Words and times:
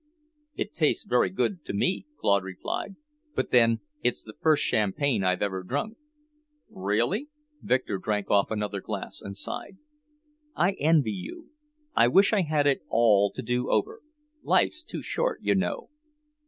"It 0.55 0.73
tastes 0.73 1.05
very 1.05 1.29
good 1.29 1.63
to 1.65 1.73
me," 1.73 2.07
Claude 2.19 2.43
replied. 2.43 2.95
"But 3.35 3.51
then, 3.51 3.81
it's 4.01 4.23
the 4.23 4.33
first 4.41 4.63
champagne 4.63 5.23
I've 5.23 5.43
ever 5.43 5.61
drunk." 5.61 5.97
"Really?" 6.71 7.27
Victor 7.61 7.99
drank 7.99 8.31
off 8.31 8.49
another 8.49 8.81
glass 8.81 9.21
and 9.21 9.37
sighed. 9.37 9.77
"I 10.55 10.71
envy 10.79 11.11
you. 11.11 11.51
I 11.95 12.07
wish 12.07 12.33
I 12.33 12.41
had 12.41 12.65
it 12.65 12.81
all 12.87 13.29
to 13.29 13.43
do 13.43 13.69
over. 13.69 14.01
Life's 14.41 14.81
too 14.81 15.03
short, 15.03 15.39
you 15.43 15.53
know." 15.53 15.89